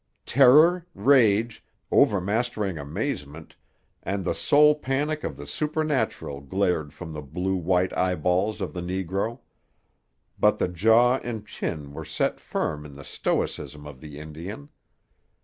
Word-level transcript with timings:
Terror, 0.25 0.87
rage, 0.95 1.63
overmastering 1.91 2.79
amazement, 2.79 3.55
and 4.01 4.25
the 4.25 4.33
soul 4.33 4.73
panic 4.73 5.23
of 5.23 5.37
the 5.37 5.45
supernatural 5.45 6.41
glared 6.41 6.91
from 6.91 7.13
the 7.13 7.21
blue 7.21 7.55
white 7.55 7.95
eyeballs 7.95 8.61
of 8.61 8.73
the 8.73 8.81
negro; 8.81 9.41
but 10.39 10.57
the 10.57 10.69
jaw 10.69 11.17
and 11.17 11.45
chin 11.45 11.93
were 11.93 12.03
set 12.03 12.39
firm 12.39 12.83
in 12.83 12.95
the 12.95 13.03
stoicism 13.05 13.85
of 13.85 14.01
the 14.01 14.17
Indian. 14.17 14.69